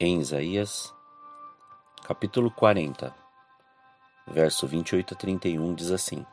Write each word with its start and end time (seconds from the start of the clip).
Em 0.00 0.18
Isaías, 0.18 0.92
capítulo 2.02 2.50
40, 2.50 3.14
verso 4.26 4.66
28 4.66 5.14
a 5.14 5.16
31 5.16 5.72
diz 5.72 5.92
assim: 5.92 6.26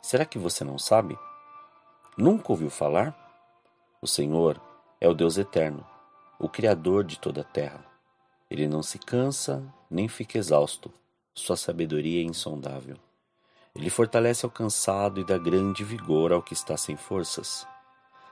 Será 0.00 0.24
que 0.24 0.38
você 0.38 0.64
não 0.64 0.78
sabe? 0.78 1.18
Nunca 2.16 2.50
ouviu 2.50 2.70
falar? 2.70 3.14
O 4.00 4.06
Senhor 4.06 4.58
é 4.98 5.06
o 5.06 5.12
Deus 5.12 5.36
eterno, 5.36 5.86
o 6.38 6.48
Criador 6.48 7.04
de 7.04 7.18
toda 7.18 7.42
a 7.42 7.44
terra. 7.44 7.84
Ele 8.50 8.66
não 8.66 8.82
se 8.82 8.98
cansa 8.98 9.62
nem 9.90 10.08
fica 10.08 10.38
exausto, 10.38 10.90
sua 11.34 11.54
sabedoria 11.54 12.22
é 12.22 12.24
insondável. 12.24 12.96
Ele 13.74 13.90
fortalece 13.90 14.46
ao 14.46 14.50
cansado 14.50 15.20
e 15.20 15.24
dá 15.24 15.36
grande 15.36 15.84
vigor 15.84 16.32
ao 16.32 16.42
que 16.42 16.54
está 16.54 16.78
sem 16.78 16.96
forças. 16.96 17.66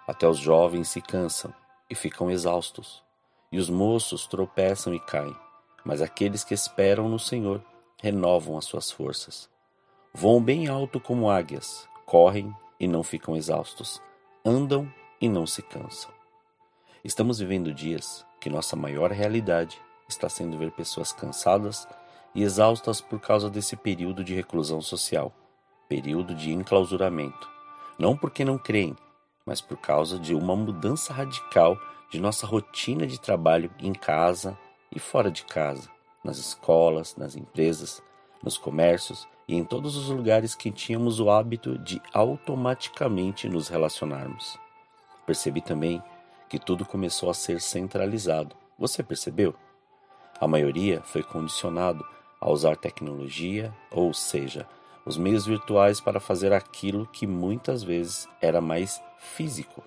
Até 0.08 0.26
os 0.26 0.38
jovens 0.38 0.88
se 0.88 1.02
cansam 1.02 1.52
e 1.90 1.94
ficam 1.94 2.30
exaustos, 2.30 3.04
e 3.52 3.58
os 3.58 3.68
moços 3.68 4.26
tropeçam 4.26 4.94
e 4.94 5.00
caem, 5.00 5.36
mas 5.84 6.00
aqueles 6.00 6.44
que 6.44 6.54
esperam 6.54 7.08
no 7.08 7.18
Senhor 7.18 7.62
renovam 8.00 8.56
as 8.56 8.64
suas 8.64 8.90
forças. 8.90 9.48
Voam 10.12 10.42
bem 10.42 10.68
alto 10.68 11.00
como 11.00 11.30
águias, 11.30 11.88
correm 12.06 12.54
e 12.78 12.86
não 12.86 13.02
ficam 13.02 13.36
exaustos, 13.36 14.00
andam 14.44 14.92
e 15.20 15.28
não 15.28 15.46
se 15.46 15.62
cansam. 15.62 16.10
Estamos 17.04 17.38
vivendo 17.38 17.72
dias 17.72 18.26
que 18.40 18.50
nossa 18.50 18.76
maior 18.76 19.10
realidade 19.10 19.80
está 20.08 20.28
sendo 20.28 20.58
ver 20.58 20.70
pessoas 20.72 21.12
cansadas 21.12 21.86
e 22.34 22.42
exaustas 22.42 23.00
por 23.00 23.20
causa 23.20 23.50
desse 23.50 23.76
período 23.76 24.22
de 24.24 24.34
reclusão 24.34 24.80
social, 24.80 25.32
período 25.88 26.34
de 26.34 26.52
enclausuramento. 26.52 27.48
Não 27.98 28.16
porque 28.16 28.44
não 28.44 28.58
creem, 28.58 28.96
mas 29.44 29.60
por 29.60 29.76
causa 29.76 30.18
de 30.18 30.34
uma 30.34 30.54
mudança 30.54 31.12
radical 31.12 31.76
de 32.10 32.20
nossa 32.20 32.46
rotina 32.46 33.06
de 33.06 33.20
trabalho 33.20 33.70
em 33.78 33.92
casa 33.92 34.58
e 34.90 34.98
fora 34.98 35.30
de 35.30 35.44
casa, 35.44 35.88
nas 36.24 36.38
escolas, 36.38 37.16
nas 37.16 37.36
empresas, 37.36 38.02
nos 38.42 38.58
comércios 38.58 39.28
e 39.46 39.54
em 39.54 39.64
todos 39.64 39.96
os 39.96 40.08
lugares 40.08 40.54
que 40.54 40.72
tínhamos 40.72 41.20
o 41.20 41.30
hábito 41.30 41.78
de 41.78 42.02
automaticamente 42.12 43.48
nos 43.48 43.68
relacionarmos. 43.68 44.58
Percebi 45.24 45.60
também 45.60 46.02
que 46.48 46.58
tudo 46.58 46.84
começou 46.84 47.30
a 47.30 47.34
ser 47.34 47.60
centralizado. 47.60 48.56
Você 48.76 49.02
percebeu? 49.02 49.54
A 50.40 50.48
maioria 50.48 51.02
foi 51.02 51.22
condicionado 51.22 52.04
a 52.40 52.50
usar 52.50 52.74
tecnologia, 52.74 53.72
ou 53.90 54.12
seja, 54.12 54.66
os 55.06 55.16
meios 55.16 55.46
virtuais 55.46 56.00
para 56.00 56.18
fazer 56.18 56.52
aquilo 56.52 57.06
que 57.06 57.26
muitas 57.26 57.84
vezes 57.84 58.28
era 58.40 58.60
mais 58.60 59.00
físico. 59.18 59.82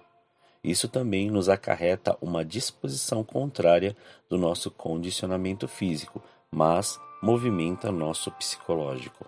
Isso 0.63 0.87
também 0.87 1.29
nos 1.29 1.49
acarreta 1.49 2.17
uma 2.21 2.45
disposição 2.45 3.23
contrária 3.23 3.95
do 4.29 4.37
nosso 4.37 4.71
condicionamento 4.71 5.67
físico, 5.67 6.23
mas 6.49 6.97
movimenta 7.21 7.91
nosso 7.91 8.31
psicológico. 8.31 9.25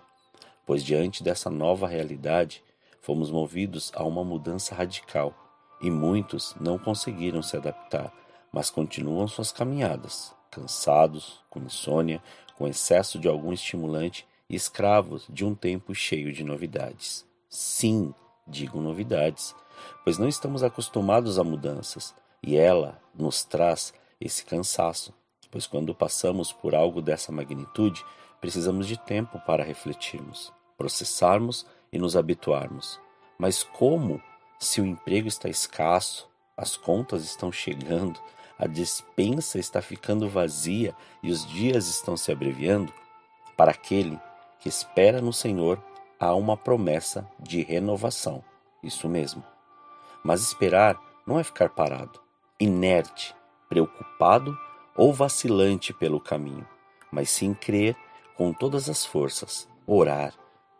Pois 0.64 0.82
diante 0.82 1.22
dessa 1.22 1.50
nova 1.50 1.86
realidade, 1.86 2.62
fomos 3.00 3.30
movidos 3.30 3.92
a 3.94 4.02
uma 4.02 4.24
mudança 4.24 4.74
radical 4.74 5.34
e 5.80 5.90
muitos 5.90 6.54
não 6.58 6.78
conseguiram 6.78 7.42
se 7.42 7.56
adaptar, 7.56 8.12
mas 8.50 8.70
continuam 8.70 9.28
suas 9.28 9.52
caminhadas, 9.52 10.34
cansados, 10.50 11.40
com 11.50 11.60
insônia, 11.60 12.22
com 12.56 12.66
excesso 12.66 13.18
de 13.18 13.28
algum 13.28 13.52
estimulante 13.52 14.26
e 14.48 14.56
escravos 14.56 15.26
de 15.28 15.44
um 15.44 15.54
tempo 15.54 15.94
cheio 15.94 16.32
de 16.32 16.42
novidades. 16.42 17.26
Sim, 17.48 18.14
digo 18.46 18.80
novidades, 18.80 19.54
pois 20.04 20.18
não 20.18 20.28
estamos 20.28 20.62
acostumados 20.62 21.38
a 21.38 21.44
mudanças 21.44 22.14
e 22.42 22.56
ela 22.56 23.00
nos 23.14 23.44
traz 23.44 23.92
esse 24.20 24.44
cansaço, 24.44 25.12
pois 25.50 25.66
quando 25.66 25.94
passamos 25.94 26.52
por 26.52 26.74
algo 26.74 27.02
dessa 27.02 27.32
magnitude, 27.32 28.04
precisamos 28.40 28.86
de 28.86 28.96
tempo 28.98 29.40
para 29.40 29.64
refletirmos, 29.64 30.52
processarmos 30.76 31.66
e 31.92 31.98
nos 31.98 32.16
habituarmos. 32.16 33.00
Mas 33.38 33.62
como 33.62 34.22
se 34.58 34.80
o 34.80 34.86
emprego 34.86 35.28
está 35.28 35.48
escasso, 35.48 36.28
as 36.56 36.76
contas 36.76 37.24
estão 37.24 37.52
chegando, 37.52 38.18
a 38.58 38.66
despensa 38.66 39.58
está 39.58 39.82
ficando 39.82 40.28
vazia 40.28 40.94
e 41.22 41.30
os 41.30 41.46
dias 41.46 41.88
estão 41.88 42.16
se 42.16 42.32
abreviando, 42.32 42.92
para 43.56 43.70
aquele 43.70 44.18
que 44.60 44.68
espera 44.68 45.20
no 45.20 45.32
Senhor 45.32 45.82
há 46.18 46.34
uma 46.34 46.56
promessa 46.56 47.28
de 47.38 47.62
renovação. 47.62 48.42
Isso 48.82 49.08
mesmo. 49.08 49.42
Mas 50.22 50.42
esperar 50.42 51.00
não 51.26 51.38
é 51.38 51.44
ficar 51.44 51.70
parado, 51.70 52.20
inerte, 52.58 53.34
preocupado 53.68 54.56
ou 54.96 55.12
vacilante 55.12 55.92
pelo 55.92 56.20
caminho, 56.20 56.66
mas 57.10 57.30
sim 57.30 57.52
crer 57.52 57.96
com 58.36 58.52
todas 58.52 58.88
as 58.88 59.04
forças, 59.04 59.68
orar, 59.86 60.32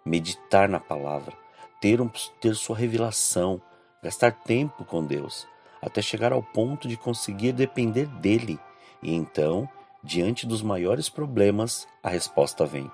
meditar 0.04 0.69
na 0.69 0.80
palavra, 0.80 1.32
ter, 1.80 2.00
um, 2.00 2.08
ter 2.41 2.54
sua 2.54 2.76
revelação, 2.76 3.60
gastar 4.02 4.32
tempo 4.32 4.84
com 4.84 5.04
Deus, 5.04 5.47
até 5.82 6.00
chegar 6.00 6.32
ao 6.32 6.42
ponto 6.42 6.88
de 6.88 6.97
conseguir 6.97 7.53
depender 7.53 8.06
dele. 8.06 8.58
E 9.03 9.14
então, 9.14 9.68
diante 10.03 10.47
dos 10.47 10.62
maiores 10.62 11.08
problemas, 11.08 11.86
a 12.03 12.08
resposta 12.08 12.64
vem. 12.64 12.91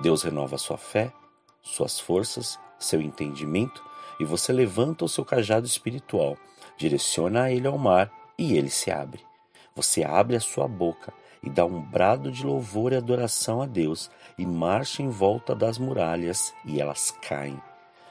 Deus 0.00 0.22
renova 0.22 0.58
sua 0.58 0.78
fé, 0.78 1.12
suas 1.62 2.00
forças, 2.00 2.58
seu 2.78 3.00
entendimento, 3.00 3.84
e 4.22 4.24
você 4.24 4.52
levanta 4.52 5.04
o 5.04 5.08
seu 5.08 5.24
cajado 5.24 5.66
espiritual, 5.66 6.36
direciona 6.76 7.50
ele 7.50 7.66
ao 7.66 7.76
mar 7.76 8.08
e 8.38 8.56
ele 8.56 8.70
se 8.70 8.88
abre. 8.88 9.20
Você 9.74 10.04
abre 10.04 10.36
a 10.36 10.40
sua 10.40 10.68
boca 10.68 11.12
e 11.42 11.50
dá 11.50 11.64
um 11.64 11.82
brado 11.82 12.30
de 12.30 12.46
louvor 12.46 12.92
e 12.92 12.96
adoração 12.96 13.60
a 13.60 13.66
Deus 13.66 14.08
e 14.38 14.46
marcha 14.46 15.02
em 15.02 15.08
volta 15.08 15.56
das 15.56 15.76
muralhas 15.76 16.54
e 16.64 16.80
elas 16.80 17.10
caem. 17.20 17.60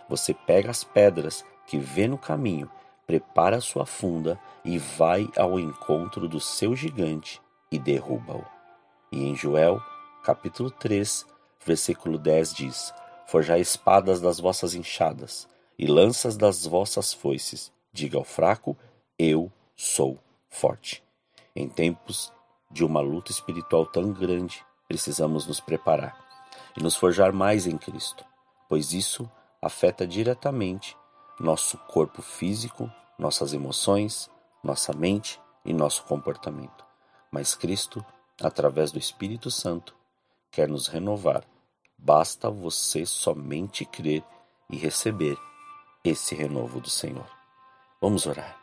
Você 0.10 0.34
pega 0.34 0.70
as 0.70 0.84
pedras 0.84 1.46
que 1.66 1.78
vê 1.78 2.10
no 2.10 2.18
caminho, 2.18 2.70
prepara 3.08 3.56
a 3.56 3.62
sua 3.62 3.86
funda 3.86 4.38
e 4.66 4.78
vai 4.78 5.30
ao 5.38 5.58
encontro 5.58 6.28
do 6.28 6.42
seu 6.42 6.76
gigante 6.76 7.42
e 7.72 7.80
derruba-o. 7.80 8.44
E 9.14 9.30
em 9.30 9.34
Joel, 9.34 9.82
capítulo 10.26 10.70
3, 10.72 11.26
versículo 11.66 12.18
10 12.18 12.54
diz: 12.54 12.94
Forjai 13.28 13.62
espadas 13.62 14.20
das 14.20 14.42
vossas 14.42 14.76
enxadas 14.76 15.50
e 15.82 15.88
lanças 15.88 16.38
das 16.38 16.64
vossas 16.68 17.12
foices. 17.12 17.74
Diga 17.92 18.20
ao 18.20 18.24
fraco: 18.24 18.78
Eu 19.18 19.52
sou 19.76 20.20
forte. 20.48 21.04
Em 21.56 21.68
tempos 21.68 22.32
de 22.70 22.86
uma 22.86 23.02
luta 23.02 23.32
espiritual 23.32 23.88
tão 23.88 24.14
grande, 24.14 24.64
precisamos 24.88 25.48
nos 25.48 25.60
preparar 25.60 26.16
e 26.78 26.84
nos 26.84 26.96
forjar 26.96 27.34
mais 27.34 27.66
em 27.66 27.78
Cristo, 27.78 28.24
pois 28.70 28.94
isso 28.94 29.30
afeta 29.60 30.06
diretamente 30.06 30.96
nosso 31.40 31.78
corpo 31.80 32.22
físico, 32.22 32.90
nossas 33.18 33.52
emoções, 33.52 34.30
nossa 34.64 34.94
mente 34.94 35.42
e 35.66 35.74
nosso 35.74 36.04
comportamento. 36.04 36.86
Mas 37.32 37.56
Cristo, 37.56 38.06
através 38.40 38.92
do 38.92 39.00
Espírito 39.00 39.50
Santo, 39.50 39.96
quer 40.52 40.68
nos 40.68 40.88
renovar. 40.88 41.44
Basta 41.98 42.50
você 42.50 43.06
somente 43.06 43.84
crer 43.84 44.24
e 44.70 44.78
receber 44.78 45.38
esse 46.04 46.34
renovo 46.36 46.80
do 46.80 46.90
Senhor. 46.90 47.28
Vamos 48.00 48.26
orar. 48.26 48.60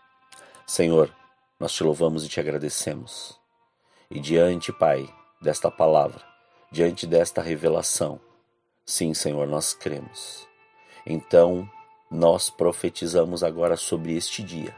Senhor, 0.66 1.14
nós 1.58 1.72
te 1.72 1.84
louvamos 1.84 2.24
e 2.24 2.28
te 2.28 2.40
agradecemos. 2.40 3.38
E 4.10 4.18
diante, 4.20 4.72
Pai, 4.72 5.08
desta 5.40 5.70
palavra, 5.70 6.22
diante 6.70 7.06
desta 7.06 7.40
revelação, 7.40 8.20
sim, 8.84 9.14
Senhor, 9.14 9.46
nós 9.46 9.72
cremos. 9.72 10.46
Então, 11.06 11.68
nós 12.10 12.50
profetizamos 12.50 13.44
agora 13.44 13.76
sobre 13.76 14.16
este 14.16 14.42
dia, 14.42 14.74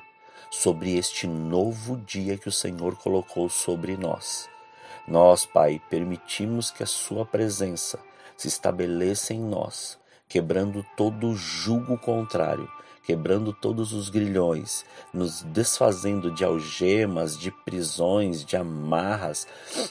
sobre 0.51 0.97
este 0.97 1.27
novo 1.27 1.97
dia 1.97 2.37
que 2.37 2.49
o 2.49 2.53
Senhor 2.53 2.97
colocou 2.97 3.49
sobre 3.49 3.97
nós. 3.97 4.49
Nós, 5.09 5.47
Pai, 5.47 5.81
permitimos 5.89 6.71
que 6.71 6.83
a 6.83 6.87
Sua 6.87 7.25
presença 7.25 7.99
se 8.37 8.49
estabeleça 8.49 9.33
em 9.33 9.41
nós, 9.41 9.99
quebrando 10.31 10.87
todo 10.97 11.27
o 11.27 11.35
jugo 11.35 11.99
contrário, 11.99 12.71
quebrando 13.03 13.53
todos 13.53 13.93
os 13.93 14.09
grilhões, 14.09 14.85
nos 15.13 15.43
desfazendo 15.43 16.33
de 16.33 16.45
algemas, 16.45 17.37
de 17.37 17.51
prisões, 17.51 18.45
de 18.45 18.57
amarras, 18.57 19.45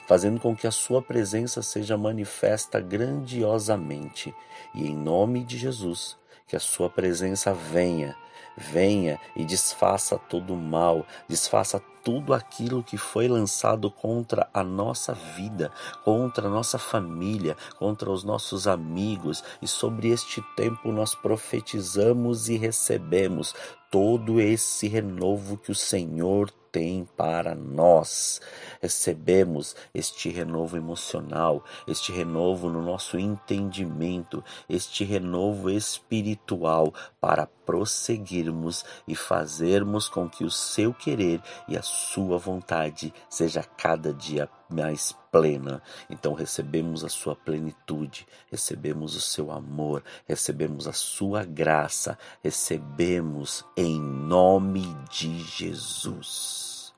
fazendo 0.07 0.39
com 0.39 0.55
que 0.55 0.65
a 0.65 0.71
Sua 0.71 1.01
presença 1.01 1.61
seja 1.61 1.97
manifesta 1.97 2.79
grandiosamente. 2.79 4.33
E 4.73 4.87
em 4.87 4.95
nome 4.95 5.43
de 5.43 5.57
Jesus, 5.57 6.15
que 6.47 6.55
a 6.55 6.59
Sua 6.59 6.89
presença 6.89 7.53
venha 7.53 8.15
venha 8.55 9.19
e 9.35 9.45
desfaça 9.45 10.17
todo 10.17 10.53
o 10.53 10.57
mal, 10.57 11.05
desfaça 11.27 11.81
tudo 12.03 12.33
aquilo 12.33 12.83
que 12.83 12.97
foi 12.97 13.27
lançado 13.27 13.91
contra 13.91 14.49
a 14.53 14.63
nossa 14.63 15.13
vida, 15.13 15.71
contra 16.03 16.47
a 16.47 16.49
nossa 16.49 16.77
família, 16.77 17.55
contra 17.77 18.09
os 18.09 18.23
nossos 18.23 18.67
amigos, 18.67 19.43
e 19.61 19.67
sobre 19.67 20.09
este 20.09 20.41
tempo 20.55 20.91
nós 20.91 21.13
profetizamos 21.13 22.49
e 22.49 22.57
recebemos 22.57 23.53
todo 23.91 24.39
esse 24.39 24.87
renovo 24.87 25.57
que 25.57 25.71
o 25.71 25.75
Senhor 25.75 26.51
tem 26.71 27.07
para 27.17 27.55
nós. 27.55 28.39
Recebemos 28.81 29.75
este 29.93 30.29
renovo 30.29 30.77
emocional, 30.77 31.63
este 31.87 32.11
renovo 32.11 32.69
no 32.69 32.81
nosso 32.81 33.17
entendimento, 33.17 34.43
este 34.67 35.03
renovo 35.03 35.69
espiritual 35.69 36.93
para 37.19 37.47
prosseguirmos 37.69 38.83
e 39.07 39.13
fazermos 39.13 40.09
com 40.09 40.27
que 40.27 40.43
o 40.43 40.49
seu 40.49 40.91
querer 40.91 41.39
e 41.67 41.77
a 41.77 41.83
sua 41.83 42.35
vontade 42.35 43.13
seja 43.29 43.61
cada 43.61 44.11
dia 44.11 44.49
mais 44.67 45.15
plena. 45.31 45.79
Então 46.09 46.33
recebemos 46.33 47.05
a 47.05 47.09
sua 47.09 47.35
plenitude, 47.35 48.27
recebemos 48.49 49.15
o 49.15 49.21
seu 49.21 49.51
amor, 49.51 50.03
recebemos 50.27 50.87
a 50.87 50.93
sua 50.93 51.45
graça, 51.45 52.17
recebemos 52.43 53.63
em 53.77 54.01
nome 54.01 54.91
de 55.11 55.37
Jesus. 55.43 56.91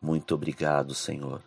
Muito 0.00 0.34
obrigado, 0.34 0.94
Senhor. 0.94 1.42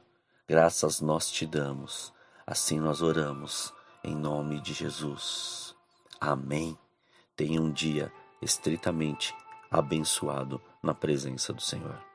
Graças 0.48 1.01
nós 1.01 1.31
te 1.31 1.48
damos. 1.48 2.13
Assim 2.45 2.80
nós 2.80 3.01
oramos 3.01 3.74
em 4.04 4.16
nome 4.16 4.62
de 4.62 4.74
Jesus. 4.74 5.74
Amém. 6.21 6.77
Tenha 7.36 7.60
um 7.60 7.71
dia 7.71 8.12
estritamente 8.41 9.36
abençoado 9.69 10.62
na 10.81 10.94
presença 10.94 11.53
do 11.53 11.62
Senhor. 11.62 12.08